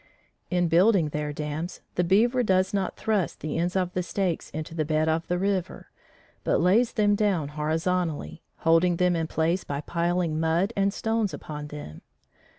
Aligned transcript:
In 0.49 0.67
building 0.67 1.09
their 1.09 1.31
dams, 1.31 1.81
the 1.93 2.03
beaver 2.03 2.41
does 2.41 2.73
not 2.73 2.97
thrust 2.97 3.39
the 3.41 3.55
ends 3.59 3.75
of 3.75 3.93
the 3.93 4.01
stakes 4.01 4.49
into 4.49 4.73
the 4.73 4.83
bed 4.83 5.07
of 5.07 5.27
the 5.27 5.37
river, 5.37 5.91
but 6.43 6.59
lays 6.59 6.93
them 6.93 7.13
down 7.13 7.49
horizontally, 7.49 8.41
holding 8.61 8.95
them 8.95 9.15
in 9.15 9.27
place 9.27 9.63
by 9.63 9.81
piling 9.81 10.39
mud 10.39 10.73
and 10.75 10.91
stones 10.91 11.35
upon 11.35 11.67
them. 11.67 12.01